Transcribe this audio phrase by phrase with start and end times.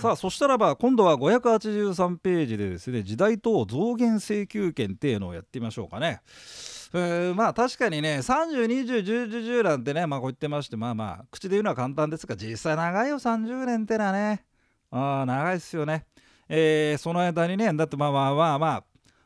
[0.00, 6.20] さあそしたらば今度は583ページでですね時代と増減請求権っていうのをやってみましょうかね。
[6.94, 14.44] えー、まあ確かにね30201010なんてねまあこう言ってましてまあまあ口で言うのは簡単ですが実際長いよ30年ってのはね。
[14.90, 16.06] あ長いっすよね。
[16.48, 18.84] えー、その間にねだってまあまあまあまあ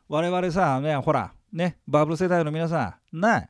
[0.09, 3.47] 我々さねほらねバブル世代の皆さんな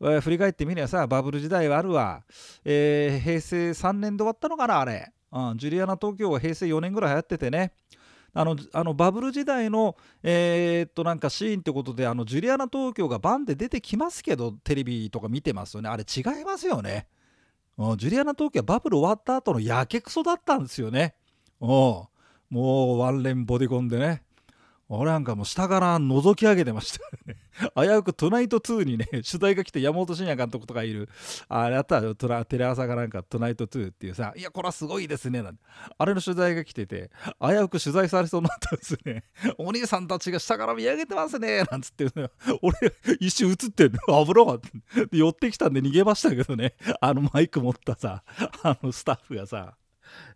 [0.00, 2.22] えー、振り返ってみりゃさバブル時代はあるわ、
[2.64, 7.72] えー、平成3年で終わったのかなあれ、うん、ジュリアナ東京は平成4年ぐらい流行っててね。
[8.32, 15.88] あのあのバブル時代の、えー、っとなんかシーンってことであのジュリアナ東京がバンで出てきますけどテレビとか見てますよね。
[15.88, 17.06] あれ違いますよね、
[17.78, 21.14] うん、ジュリアナ東京はバブル終わった後のやけくそだったんですよね、
[21.62, 22.08] うん、も
[22.50, 24.22] うワンレンボディコンでね。
[24.88, 27.36] 俺なんかもう下から覗き上げてましたね。
[27.74, 31.08] 危うくトナイト2にね、 取材が来て山本慎也監督とかいる、
[31.48, 35.62] あれあったよ、テレ朝かなんかトナイト2っていうさ、いや、これはすごいですね、なんて。
[35.98, 37.10] あれの取材が来てて、
[37.40, 39.24] 危うく取材されそうになったんですね。
[39.58, 42.06] お兄さんたちが下から見上げてますね、なんつって、
[42.62, 45.16] 俺、一瞬映ってんの、危なかった。
[45.16, 48.22] 寄ってきたんで逃げましたけどね、あのマイク持ったさ、
[48.62, 49.76] あのスタッフがさ。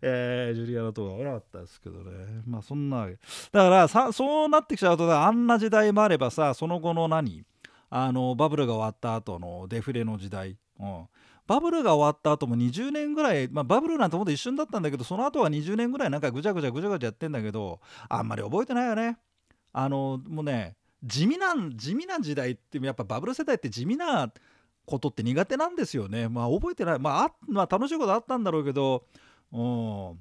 [0.01, 2.41] えー、ジュリアナとかなかったですけどね。
[2.47, 7.43] まあそんなだからさそうなってきちゃうとあんな時代もあればさその後の何？
[7.89, 11.07] あのバブルが終わった後のデフレの時代、うん、
[11.45, 19.17] バブルが終わった後も20年ぐらい、まあ、バブルなんてほんと一瞬だったんだけどその後は20年ぐらいなんかぐちゃぐちゃぐちゃぐちゃやってんだけどあんまり覚えてないよね。
[19.73, 24.31] あのもうね地味な地味な時代ってやっぱバブル世代って地味な
[24.85, 26.29] ことって苦手なんですよね。
[26.29, 26.99] まあ覚えてない。
[26.99, 29.03] まあまあ楽しいことあったんだろうけど
[29.51, 30.19] うん。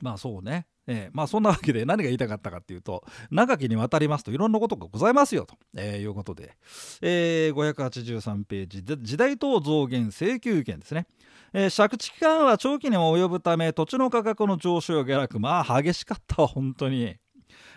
[0.00, 0.66] まあそうね。
[0.86, 6.54] えー、まあそんなわけで何が言いたかったかっていうと長きにわたりますといろんなことがございますよと、えー、いうことで、
[7.00, 11.06] えー、583ページで時代等増減請求権ですね、
[11.54, 17.16] えー、借地期間は長期にも及ぶため土地の価格の上昇や下落まあ激しかったわ本当に、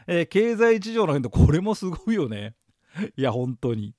[0.05, 2.55] えー、経済事情の変動これもすごいよね。
[3.15, 3.93] いや本当に。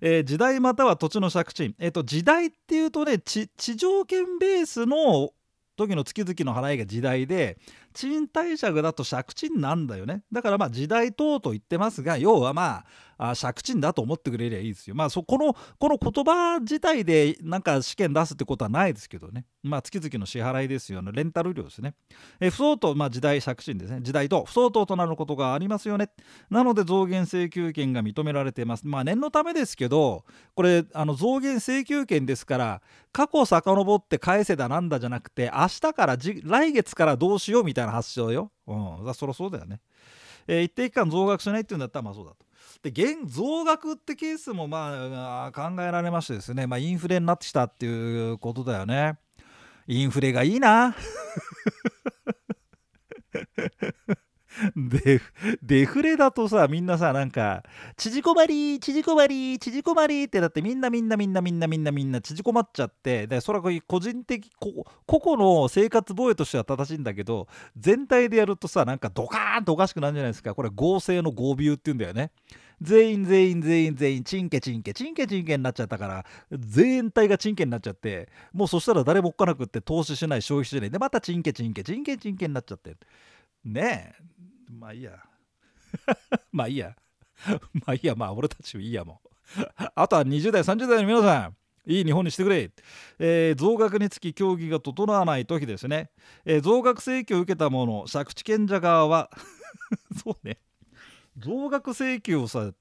[0.00, 5.30] えー、時代または土地の借地、えーと、時代っていうとね地上権ベースの
[5.78, 7.56] 時の月々の払いが時代で
[7.94, 10.22] 賃貸借だと借地なんだよね。
[10.30, 12.84] だからまあ時代等と言ってますが要はまあ
[13.18, 14.94] あ借地だと思ってくれりゃいいですよ。
[14.94, 19.44] まあそこのこの言葉自体でなんか試験出すってことはないですけどね。
[19.62, 21.10] まあ月々の支払いですよね。
[21.12, 21.94] レンタル料ですね。
[22.40, 24.00] え不相当、まあ時代借地ですね。
[24.02, 26.10] 時代と不相当となることがありますよね。
[26.48, 28.86] なので増減請求権が認められています。
[28.86, 30.24] まあ念のためですけど、
[30.54, 38.52] これあの増減請求権ですから過去遡って返せだなんだじゃなくて明日から来月からどうしようみたいな発想よ。
[38.66, 38.74] う
[39.10, 39.80] ん、そりゃそうだよね。
[40.46, 42.47] えー、一定期間増額しないっていうんだったらまあそうだと。
[42.82, 49.18] で現増額ってケースもまあ考えられましてですね、まあ、インフレになってきたっていうことだよね。
[49.88, 50.94] インフレがいいな。
[54.76, 55.20] デ
[55.62, 57.62] デフレだとさみんなさなんか
[57.96, 67.46] 縮こまり縮こまり縮こまりってだってみんなみんなみんなみんなみんなみんな縮こまっちゃってでそれは個人的個々の生活防衛としては正しいんだけど
[67.76, 72.32] 全体でやるとさなんかドカーンとおかしくなるんじゃないですかこれ合成の合ビューっていうんだよね
[72.80, 80.90] 全員全員全員全員チンケチンケチンケチンケになっちゃったから全体がチンケになっちゃってもうそしたら誰もおっかなくって投資しない消費しない。
[80.90, 82.96] でまたチンケチンケチンケチンケになっちゃって。
[83.64, 84.22] ねえ。
[84.70, 85.18] まあいいや。
[86.52, 86.94] まあいいや。
[87.74, 88.14] まあいいや。
[88.14, 89.28] まあ俺たちはいいやもう。
[89.94, 91.56] あとは20代30代の皆さん
[91.90, 92.70] いい日本にしてくれ、
[93.18, 96.10] えー、増額につき協議が整わない時ですね、
[96.44, 99.30] えー、増額請求を受けた者借地権者側は。
[100.22, 100.58] そうね。
[101.38, 102.72] 増額請求をさ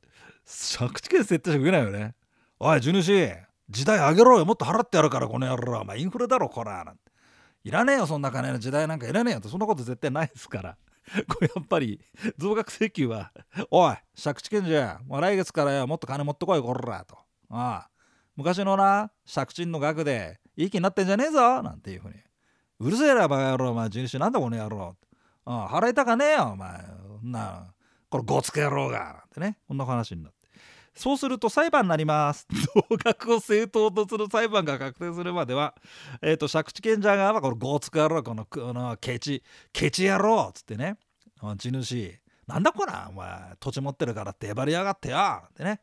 [0.78, 2.16] 借地権設定しちゃいけないよね。
[2.60, 3.04] おい地主
[3.70, 4.46] 時代上げろよ。
[4.46, 5.82] もっと払ってやるからこの野郎。
[5.82, 6.84] お前インフレだろこら。
[6.84, 7.02] なんて。
[7.64, 8.60] いらねえよそんな金の。
[8.60, 9.40] 時代なんかいらねえよ。
[9.40, 10.78] ってそんなこと絶対ないですから。
[11.28, 12.02] これやっぱり
[12.38, 13.32] 増額請求は
[13.72, 15.88] おい借地権者もう来月からよ。
[15.88, 17.04] もっと金持ってこいこら。
[17.06, 17.18] と。
[17.50, 17.90] ああ
[18.36, 21.62] 昔のな借地の額でいい気になってんじゃねえぞ。
[21.62, 22.16] なんていうふうに。
[22.80, 23.72] うるせえなバカ野郎。
[23.72, 24.96] お前地主なんだこの野郎。
[25.46, 26.84] ああ払いたかねえよお前。
[27.24, 27.40] な。
[27.40, 27.74] あ
[28.10, 30.38] これごつけ野郎がなんてねこんな話になって。
[30.98, 32.48] そうすると裁判になります。
[32.76, 35.76] 増額を正当とする裁判が確定するまでは、
[36.24, 40.98] えーと、借地権者側はこのごつく野郎このこのケチケチ野郎っつってね。
[41.58, 42.20] 地主。
[42.48, 45.18] なんだこらお前土地持ってるからってばりやがってよ
[45.48, 45.82] ってね。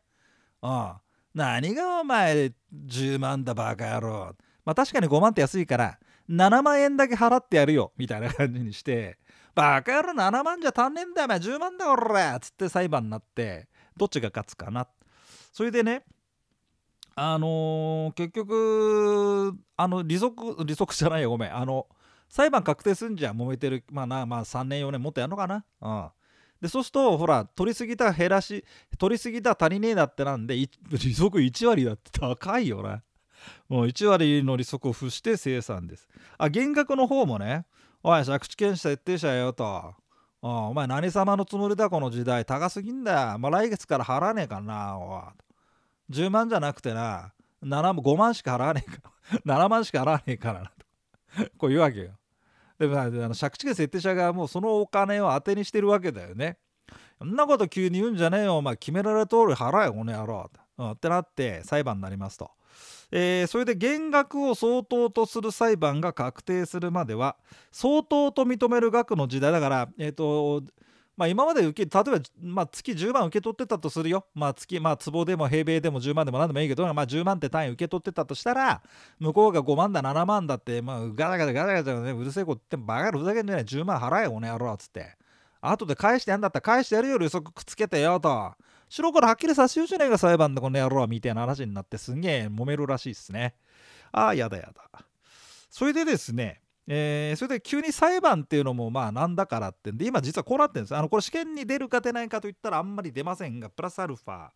[0.61, 0.93] うん
[1.33, 4.35] 何がお前10万だバカ野郎。
[4.65, 5.99] まあ確かに5万って安いから
[6.29, 9.17] 7万円だけ払ってやるよみたいな感じにして。
[9.55, 11.37] バカ野郎7万じゃ足んねえんだよお前。
[11.39, 14.87] 10万だおらつって裁判になってどっちが勝つかな。
[15.53, 16.03] それでね
[17.15, 20.35] あのー、結局あの利息
[20.65, 21.55] 利息じゃないよごめん。
[21.55, 21.87] あの
[22.27, 23.85] 裁判確定すんじゃん揉めてる。
[23.89, 25.63] まあなまあ3年4年もっとやんのかな。
[25.81, 26.09] うん。
[26.61, 28.65] でそうするとほら取りすぎた減らし
[28.97, 30.67] 取りすぎた足りねえだってなんで 利
[31.13, 33.03] 息1割だって高いよね
[33.69, 36.07] もう1割の利息を付して生産です。
[36.37, 37.65] あ減額の方もね
[38.07, 39.95] おい借地権者設定者よと
[40.39, 43.39] お前何様のつもりだこの時代高すぎんだよ。
[43.39, 45.23] まあ、来月から払わねえかなお
[46.11, 49.11] 10万じゃなくてな7 5万しか払わねえか
[49.43, 50.71] 7 万しか払わねえからな
[51.39, 52.11] と こう言うわけよ。
[52.77, 52.93] でも
[53.33, 56.59] 借地権設定者がもうそのお金を当てにしてるわけだよね。
[57.17, 60.51] そんなこと急に言うんじゃねえよお前決められた通り払えこの野郎、
[60.91, 62.51] ってなって裁判になりますと。
[63.11, 67.35] えー、それで減額を相当とする裁判が確定するまでは
[67.71, 70.63] 相当と認める額の時代だから、えーと
[71.17, 78.81] まあ、今まで受け例えば、まあ、月10万受け取ってたとするよ、まあ、月、まあ、坪でも平米でも10万でも何でもいいけど、まあ、10万って単位受け取ってたとしたら
[79.19, 85.15] 向こうが5万だ7万だって、まあ、ガタガタガタガタ、ね、うるせえこと言ってバカるふざけんじゃない10万払えおねやろっつって。
[85.61, 88.53] 後で返してやんだったら返してやるよ利息くっつけてよと。
[88.95, 93.55] 白黒はっきりさせようじゃねえか裁判でこの野郎はみたいな話になってすげえ揉めるらしいっすね。
[94.13, 95.05] ああやだやだ。
[95.69, 100.95] それでですねえー、それで急に裁判っていうのもまあなんだからってんで今実はこうなってるんです。
[100.95, 104.49] あのこれ試験に出るか出ないかといったらあんまり出ませんがプラスアルファ、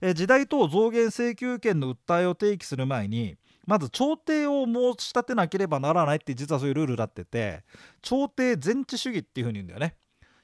[0.00, 7.64] えー、時代等増減請求権の訴えを提起する前にまず調停を申し立てなければならないって実はそういうルールになってて
[8.02, 9.96] 調停全治主義っていうふうに言うんだよね。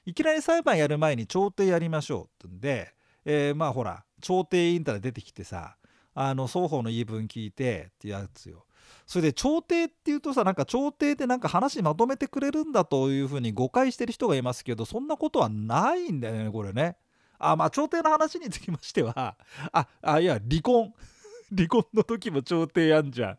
[0.05, 2.96] いきなり裁判やる前に調停やりましょうってんで
[3.29, 5.75] えー、まあほら調停委員会出てきてさ
[6.15, 8.65] あの双方の言い分聞いてってやつよ。
[9.05, 16.95] それで調停っていうとさなんか調停ってなんか話まとめてくれるんだというふうに誤解してる人がいますけどそんなことはないんだよねこれね。
[17.37, 19.35] あまあ調停の話につきましては
[19.73, 20.93] ああいや離婚
[21.55, 23.37] 離婚の時も調停やんじゃん。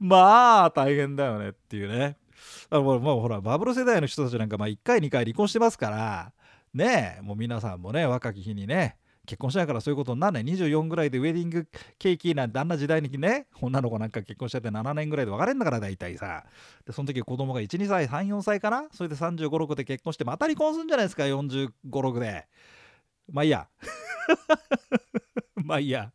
[0.00, 2.16] まあ大変だよねっていうね。
[2.70, 6.32] あもうほらバブル世代の人たちなんかまあ1回2回離婚してますから
[6.72, 8.96] ねえもう皆さんもね若き日にね
[9.28, 10.44] 結婚しないからそういうことになんない。
[10.44, 13.46] 24ぐらいでウェディングケーキなんてあんな時代にね。
[13.60, 16.44] 女の子なんか結婚しちゃって7年ぐらいで別れんだから大体さ。
[16.86, 18.88] でその時子供が12歳34歳かな？
[18.90, 22.46] それで3 5 6で結婚してまた離婚するんじゃないですか？4 5 6で。
[23.30, 23.68] まあいいや。
[25.54, 26.10] まあいいや。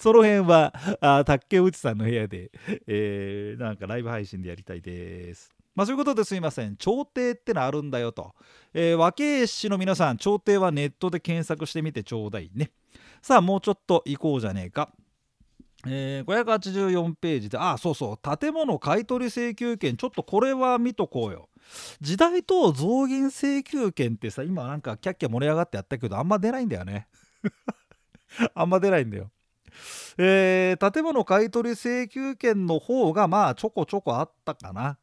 [0.00, 2.50] その辺はあ竹内さんの部屋で、
[2.86, 5.53] えー、なんかライブ配信でやりたいです。
[5.74, 6.76] まあそういうことですいません。
[6.76, 8.34] 調停ってのあるんだよと。
[8.72, 12.70] えー、和慶市の皆さん、調停はネットで検索してみてちょうだいね。
[13.22, 14.92] さあ、もうちょっと行こうじゃねえか。
[15.86, 21.48] えー、584ページで、あ、そうそう、建物買取請求権、ちょっとこれは見とこうよ。
[22.00, 27.08] 時代と増減請求権ってさ、今なんかキャッキャ盛り上がってやったけど、あんま出ないんだよね。
[28.54, 29.30] あんま出ないんだよ。
[30.18, 34.98] えー、建物買取請求権の方がまあちょこちょこあったかな。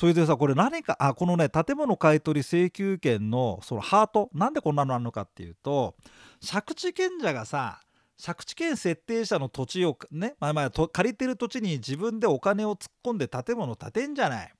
[0.00, 5.94] それでさこれ何かあこのね建物買取請求権のそのハートなんでこんなのあるのかっていうと
[6.40, 7.82] 借地権者がさ
[8.18, 14.52] 借地権設定者の土地をね、まあまあ、借りてる土地に自分でお金を突っ込んで建物建てんじゃない。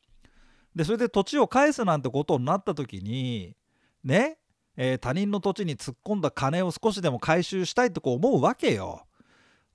[0.77, 3.57] でそれで土地を返すなんてことになった時に
[4.05, 4.37] ね、
[4.77, 9.07] えー、他人の土地に突っ込んだ金を少しでも回収したいとこう思うわけよ。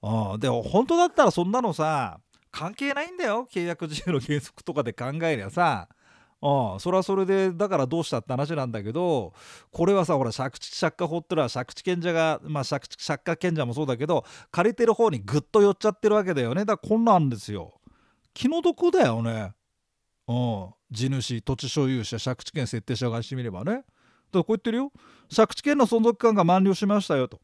[0.03, 2.19] うん、で本当だったらそんなのさ
[2.55, 3.45] 関係ないんだよ。
[3.51, 5.89] 契約自由の原則とかで考えりゃさ。
[6.41, 9.33] うん、それはそれでだからどうしたって話なんだけど
[9.71, 16.63] これはさほら借地借家法ってのは借地権者がまあ借地借家権者もそうだけど借りてる方にぐっと寄っちゃってるわけだよね。
[16.63, 17.73] だからこんなんですよ。
[18.33, 19.53] 気の毒だよね。
[20.27, 23.71] うん地主土地所有者借地権設定者がしてみればね。
[23.71, 23.83] だか
[24.33, 24.91] らこう言ってるよ。
[25.35, 27.41] 借地権の存続期間が満了しましたよと。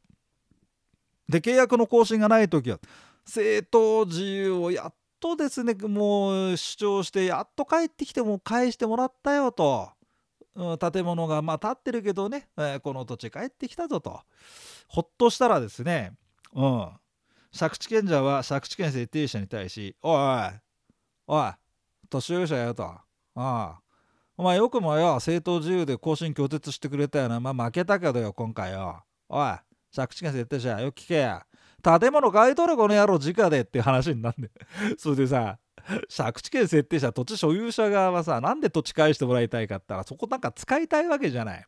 [1.28, 2.80] で契約の更新がない時は
[3.26, 9.90] 正当自由をやっとですねもう主張してやっと帰ってきても返してもらったよと、
[10.56, 14.20] うん、建物がまあ建ってるけどね、えー、この土地帰ってきたぞと。
[14.88, 16.14] ほっとしたらですね
[16.54, 16.90] うん。
[17.58, 20.52] 借地権者は借地権設定者に対し「おいおい
[21.28, 21.52] おい
[22.10, 23.02] 年寄者よ」と「あ
[23.36, 23.80] あ
[24.38, 29.04] お前よくもよ正当自由で更新拒絶してくれたよなまあ負けたけどよ今回よ。
[29.30, 29.56] おい
[29.96, 31.46] 借地権設定者よく聞けや。
[31.82, 34.50] 建物買い取るこの野郎直でって話になんで
[34.98, 35.58] それでさ
[36.16, 41.66] 借地権設定者土地所有者側はさなんで土地返してもらいたいかって言ったらそこなんか使いたいわけじゃない。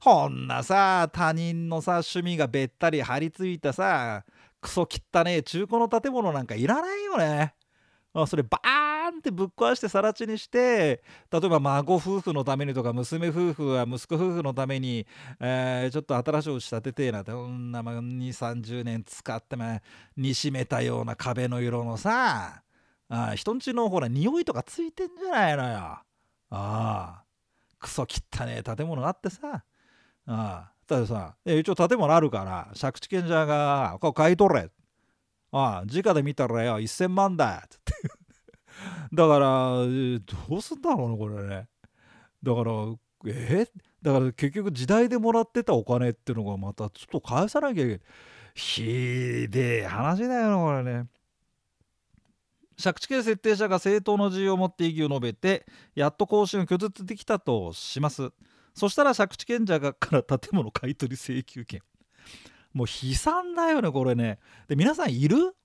[0.00, 4.24] こんなさ他人のさ趣味がべったり張り付いたさ
[4.60, 7.54] クソ汚ねえ中古の建物なんかいらないよね。
[8.24, 15.06] それバーンってぶっ壊して更地にして例えば孫夫婦のためにとか娘夫婦は息子夫婦のために、
[15.40, 19.80] えー、ちょっと新しいお家建ててえなってこんな、2 3 0年使ってま
[20.16, 22.62] 煮しめたような壁の色のさ
[23.08, 25.78] あ人んちのほら匂いとかついてんじゃないのよ。
[25.78, 26.02] あ
[26.50, 27.22] あ
[27.78, 29.40] クソ汚ねえ建物があってさ。
[29.52, 29.62] あ
[30.26, 34.70] あたださ一応建物あるから借地権者がこう買い取れ。
[35.52, 37.85] ああ直で見たらよ1000万だっつって。
[39.12, 39.46] だから
[40.48, 41.68] どうすんだろうねこれね。
[42.42, 42.72] だから
[43.26, 43.66] え
[44.02, 48.00] だから結局時代でもらってたお金っていうのがまたちょっと返さなきゃいけない
[48.54, 51.06] ひでえ話だよなこれね。
[52.82, 58.30] 借地権設定者が正当の事由を持って異議を述べてやっと更新を拒絶できたとします。
[58.74, 61.80] そしたら借地権者がから建物買取請求権。
[62.74, 64.38] もう悲惨だよねこれね。
[64.68, 65.56] で皆さんいる？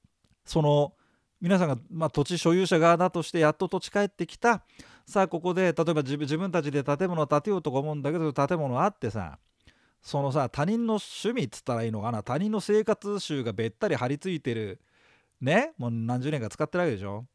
[0.46, 0.94] その
[1.42, 4.64] 皆さんが、まあ、土地所有者側だとしてやっと土地帰ってきた。
[5.08, 9.40] さあここで例えば自分たちで建物を建てようとか思うんだけど建物あってさ
[10.02, 12.22] そのさ他人の趣味っつったらいいのかな？
[12.24, 14.80] 他人の生活習がべったり張り付いてる。
[15.42, 15.74] ね？
[15.78, 17.26] もう何十年か使ってるわけでしょ？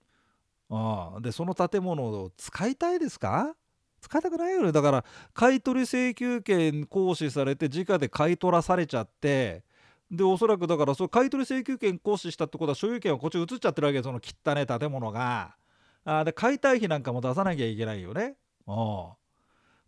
[0.71, 3.55] あでその建物を使いたいですか？
[4.01, 4.71] 使いたくないよね。
[4.71, 9.65] だから買取請求権行使されて直で買い取らされちゃって
[10.11, 15.57] でおそらくだからその買取請求権行使したってことは所有権はこっち移っちゃってるわけその汚ね建物が。
[16.05, 18.37] あで解体費なんかも出さなきゃいけないよね。
[18.67, 19.17] あ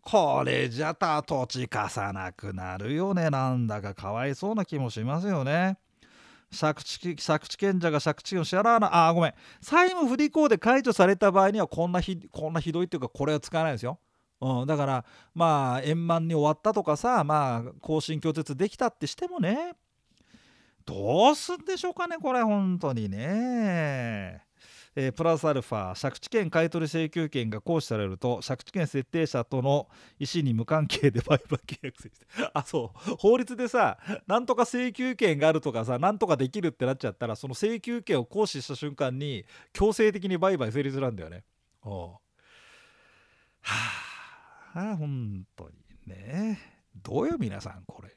[0.01, 3.29] これじゃた土地貸さなくなるよね。
[3.29, 5.77] なんだかかわいそうな気もしますよね。
[6.57, 9.33] 借地借地権者が借地権を支払わなあごめん。
[9.61, 13.99] 債務不履行で解除された場合にはこんなひこんなひどいっていうかこれは使わないですよ。
[14.41, 19.75] うん、だからまあ円満に終わったとかさまあ更新拒絶できたってしてもね。
[20.89, 24.41] どうすんでしょうかねこれ本当にね。
[24.95, 32.13] えー、プラスアルファ借地権買取請求権が行使されると借地権設定者との意思に無関係で売買契約する
[32.55, 41.43] あそう法律でさなんとか請求権があるとかさなんとかできるってなっちゃったらその請求権を行使した瞬間に強制的に売買成立なんだよね。
[41.83, 42.19] お
[43.61, 43.75] は
[44.73, 45.75] あ本当に
[46.07, 46.59] ね
[46.95, 48.09] どうよ皆さんこれ、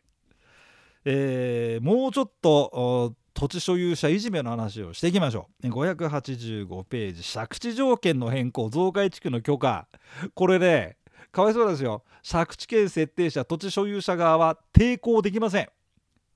[1.04, 5.66] えー、もうちょっと土地所有者いじめの話をしていきましょう。
[5.68, 7.22] 585ページ。
[7.22, 9.88] 借地条件の変更増改築の許可。
[10.34, 10.96] これね
[11.32, 12.04] かわいそうですよ。
[12.28, 15.68] 借地権設定者土地所有者側は抵抗できません、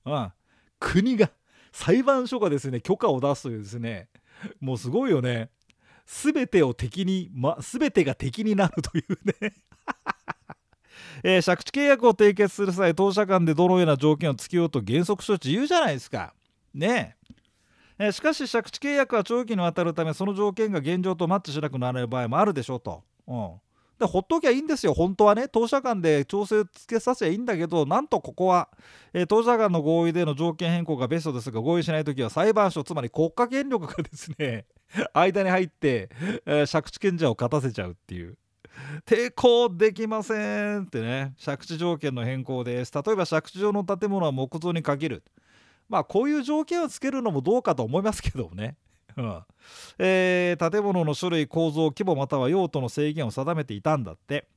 [0.05, 0.31] うん、
[0.79, 1.31] 国が
[1.71, 4.09] 裁判所がですね許可を出すというですね
[4.59, 5.49] もうすごいよね。
[6.05, 9.53] 全てを敵に、ま、全てが敵になるというね。
[11.23, 16.33] えー、借地契約を締結する際当社間でどのような条件を付けようと原則処置言うじゃないですか。
[16.73, 17.15] ね
[17.99, 23.03] えー、しかし借地契約は長期にわたるためその条件が現状とマッチしなくなる場合もあるでしょうと。
[23.27, 23.51] うん
[23.99, 28.69] でほっときゃいいんですよ、本当はね、当社間で調整つけさせゃいいんだけど、なんとここは、
[29.11, 34.65] えー、当社間の合意での条件変更がベストですが、合意しないときは裁判所、つまり国家権力がですね、
[35.13, 36.09] 間に入って、
[36.45, 38.37] えー、借地権者を勝たせちゃうっていう。
[39.05, 41.33] 抵抗できませんってね。
[41.43, 42.91] 借地条件の変更です。
[42.93, 45.23] 例えば借地上の建物は木造に限る。
[45.89, 48.75] まあこういう条件をつけるのもどうかと思いますけどもね。
[49.17, 49.43] うん。
[49.99, 54.47] えー、建物の種類構造規模または用途の制限を定めていたんだって、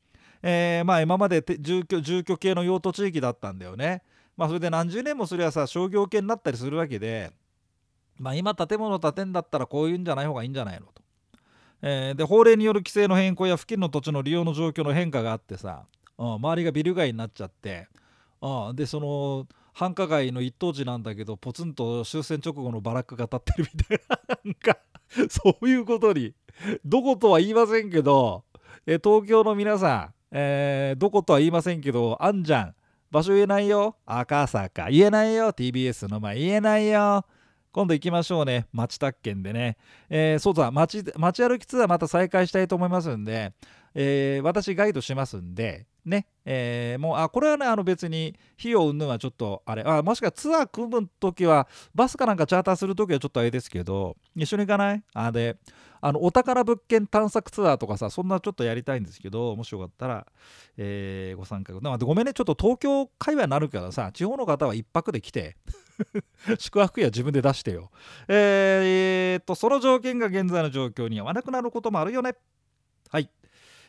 [0.42, 4.02] えー、まあ今まで住居住居系の用途地域だったんだよね。
[4.36, 7.30] まあそれで何十年もすりゃさ商業系になったりするわけで
[8.18, 11.02] まあ今建物建てんだったらこういうんじゃない方がいいんじゃないのと。
[11.82, 15.84] えー、で法令による規制の変更や付近の土地の利用の状況の変化があってさ、
[16.18, 17.88] うん、周りがビル街になっちゃって、
[18.42, 24.78] うん、でその繁華街の一等地なんだけどポツンと終戦直後のバラックが建ってるみたいななんか
[25.30, 26.34] そういうことに
[26.84, 28.44] どことは言いませんけど、
[28.86, 32.74] え、東京の皆さん、えー、どことは言いませんけどあんじゃん。
[33.10, 33.96] 場所言えないよ。
[34.06, 35.52] 赤坂言えないよ。
[35.52, 37.24] TBS の前言えないよ。
[37.72, 38.66] 今度行きましょうね。
[38.72, 39.76] 町宅県でね。
[40.08, 43.52] えー、そうだ街、街歩きツアーまた再開したいと思いますんで、
[43.94, 46.26] えー、私ガイドしますんで、ね。
[46.44, 55.02] えー、もう、あ、これはね、あの別に費用云々はちょっとあれ、あ、もしくはツアー組むときは、バスかなんかチャーターするときはちょっとあれですけど、一緒に行かない？
[55.14, 55.56] あ、で、
[56.00, 60.26] あの、お宝物件探索ツアーとかさ、そんなちょっとやりたいんですけど、もしよかったら、
[60.76, 61.98] えー、ご参加ください。
[61.98, 65.56] ごめんね、ちょっと東京界隈になるからさ、地方の方は1泊で来て、
[66.58, 67.90] 宿泊費は自分で出してよ。
[68.28, 72.34] えー、っと、その条件が現在の状況に合わなくなることもあるよね。
[73.10, 73.30] はい。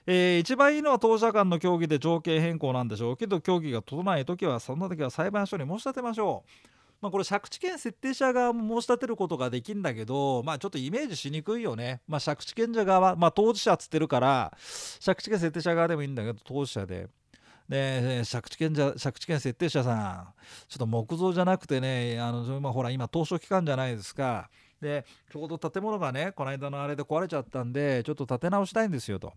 [0.08, 6.72] えー、一番いいのは当社間の協議で条件変更なんでしょうけど、協議が整ないときは、そんなときは裁判所に申し立てましょう。
[7.02, 12.02] まあ、これ借地権設定者側も申し立てることができるんだけど、まあ、ちょっとイメージしにくいよね。
[12.08, 14.56] まあ、借地権者側、まあ、当事者っつってるから
[15.04, 17.08] 借地権設定者側でもいいんだけど当事者で
[17.68, 20.34] で借地権者借地権設定者さん
[20.68, 29.34] ちょっと木造じゃなくてねあの、まあ、ほら今当初期間じゃないですかでちょうど建物がねこの間のあれで壊れちゃったんでちょっと建て直したいんですよと。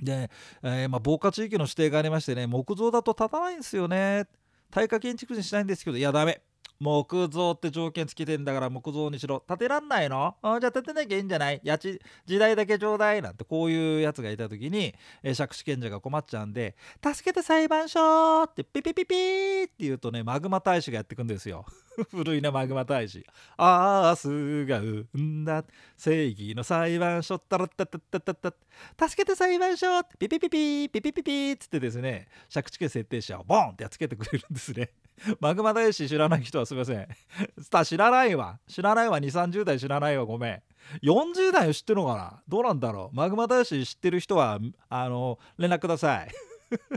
[0.00, 0.30] で、
[0.62, 4.26] えーまあ、防火地域の指定がありましてね木造だと建たないんですよね。
[4.70, 6.42] 耐火建築にしないんですけどいやダメ。
[6.80, 10.36] 木造って条件つけてんだから木造にしろ建てらんないの？
[10.42, 11.60] あじゃあ建てなきゃいいんじゃない？
[11.64, 21.64] 家賃時代だけちょうだいなんてこういうやつがいた時に、えー、借地権者が困っちゃうんで「助けて裁判所!」ってピピピピーって言うとねマグマ大使がやってくんですよ。
[22.12, 23.26] 古いなマグマ大使。
[23.56, 25.64] ああすが生んだ
[25.96, 28.54] 正義の裁判所ったらったったったったっ
[28.96, 34.90] た助けて裁判所ってピピピピピピピピっつってですね借地権設定者をボンってやっつけてくれるんですね。
[35.40, 37.08] マグマ大使知らない人はすいません。
[37.84, 38.58] 知らないわ。
[38.66, 39.18] 知らないわ。
[39.18, 40.24] 2、30代知らないわ。
[40.24, 40.62] ごめん。
[41.02, 42.42] 40代を知ってるのかな？
[42.48, 44.58] どうなんだろうマグマ大使知ってる人は、
[44.88, 46.28] あの、連絡ください。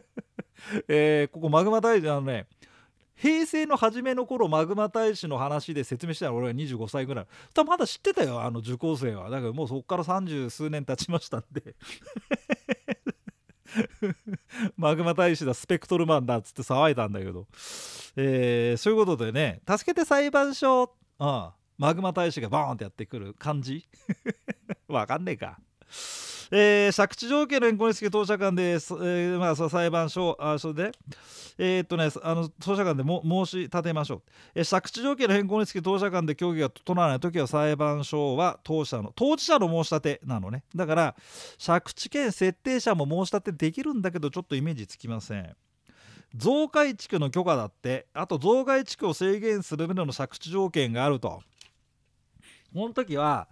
[0.88, 2.48] えー、ここマグマ大使、あのね、
[3.16, 11.76] 平成の初めの頃マグマ大使の話で説明したら俺は25歳ぐらい多分まだ知ってたよあの受講生はだからもうそこから三十数年経ちましたんで
[14.76, 17.48] マグマ大使だスペクトルマンだっつって騒いだんだけど、
[18.16, 23.88] えー、そういうことでね助けて裁判所、うん、マグマ大使がボーンってやってくる感じ？
[24.88, 25.60] わかんねえか。
[26.54, 30.92] えー、借地条件の変更につき当社間で、えーまあ、裁判所あそれで、
[31.58, 34.22] えー、っとね、あの当社間でも申し立てましょう、
[34.56, 40.66] えー、借地条件の変更につき当社間で協議が整わないときは裁判所は当社の当事者の申し立てなのね。
[40.76, 41.16] だから
[41.66, 45.56] 借地権設定者も申し立てできるんだけどちょっとイメージつきません
[46.36, 51.42] 増改築の許可だってあと増改築を制限するための借地条件があると。
[52.74, 53.48] この時は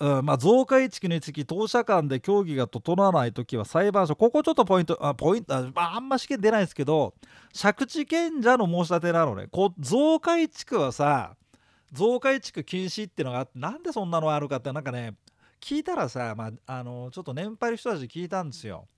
[0.00, 7.14] うんまあ、増改築につき当社間で協議が整わないときは裁判所ここちょっとポイントあポイントあ,、まあ、あんま試験出ないですけど
[7.58, 9.46] 借地権者の申し立てなのね。
[9.50, 11.36] こ増改築はさ
[11.92, 15.14] 増改築禁止っていうのがあってなんでそんなのあるかってなんかね
[15.60, 18.88] 聞いたらさ、まあ、あのちょっと年配の人たち聞いたんですよ。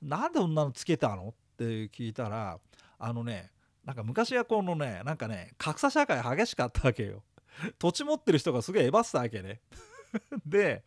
[0.00, 1.30] なんでそんなのつけたの？
[1.30, 2.58] っって聞いたら
[2.98, 3.50] あのね
[3.84, 7.22] なんか昔はこのねなんかね格差社会激しかったわけよ。
[7.78, 9.60] 土地持ってる人がすげええばったわけね。
[10.44, 10.84] で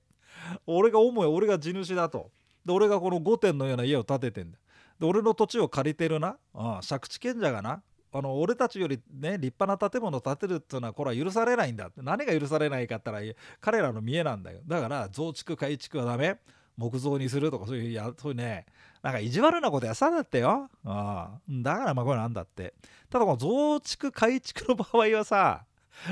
[0.67, 2.32] 俺が思い俺が地主だと。
[2.65, 4.60] で俺がこの御殿のような家を建ててんだ。
[5.00, 7.82] で俺の土地を借りてるな、うん、借地権者がな。
[8.12, 12.02] あの俺たちよりね立派な建物を建てるっていうのはこれは許されないんだって。
[12.02, 14.60] 何が許されないかって言ったら彼らの見えなんだよ。
[14.67, 16.39] だから増築改築はダメ。
[16.80, 18.65] 木造にするとかそういうやそういうね
[19.02, 22.74] なんか意地悪なことやさだってよ、うん、だからまあこれなんだって。
[23.10, 25.66] ただこの増築改築の場合はさ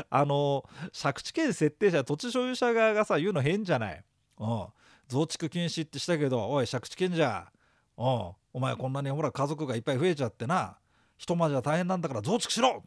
[0.10, 0.64] あの
[1.00, 4.04] 借地権設定者土地所有者側がさ言うの変じゃない。
[4.40, 4.66] うん、
[5.08, 7.48] 増築禁止ってしたけどおい借地権じゃ、
[7.98, 8.06] うん、
[8.54, 10.78] お前こんなにほら家族がいっぱい増えちゃってな。
[11.18, 12.84] 人間じゃ大変なんだから増築しろ。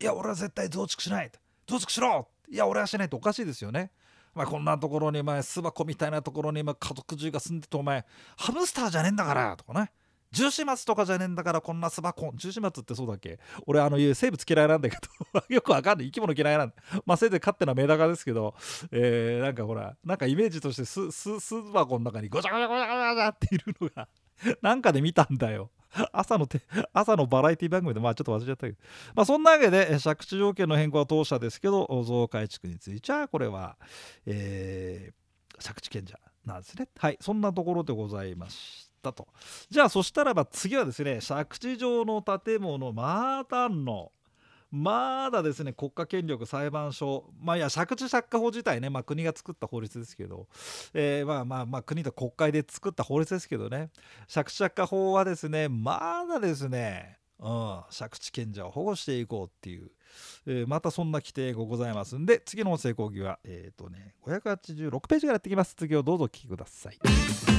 [0.00, 1.30] いや俺は絶対増築しない。
[1.66, 2.28] 増築しろ。
[2.48, 3.90] いや俺はしないとおかしいですよね。
[4.34, 8.04] まあ、こんなところにお前巣箱みたいなところに今家族中が住んでてお前
[8.36, 9.92] ハムスターじゃねえんだからとかね。
[10.30, 12.32] 十四松とかじゃねえんだからこんな巣箱。
[12.36, 13.38] 十四松ってそうだっけ？
[13.66, 14.96] 俺あの生物嫌いなんだけ
[15.34, 16.06] ど よくわかんない。
[16.06, 16.74] 生き物嫌いなんだ。
[17.04, 18.54] まあせいぜい飼ってのはメダカですけど、
[18.90, 24.08] えー、なんかほらなんかイメージとして巣巣箱の中にごちゃごちゃごちゃごちゃっているのが
[24.62, 25.70] なんかで見たんだよ。
[26.12, 28.78] 朝のて 朝のバラエティ番組でまあちょっと忘れちゃったけど。
[29.14, 33.76] まあそんなわけで借地条件の変更は当社ですけど増改築についてはこれは
[34.26, 36.88] えー、借地権者なんですね。
[36.96, 39.28] はいそんなところでございましたと。
[39.70, 44.12] じゃあそしたらば次はですね借地上の建物またの
[44.72, 50.48] まだですね国家権力裁判所まあいや借地借家法自体ね、まあ、国が作った法律ですけど、
[50.94, 53.90] えー、まあまあまあ国と国会で作った法律ですけどね
[54.32, 59.90] 借地借家法はですねまだですねうん、借地権者を保護していこうっていう、
[60.46, 67.51] えー、またそんな規定がございますんで次の成功義はえっ、ー、とね586ページからやってきます次をどうぞお聞きください。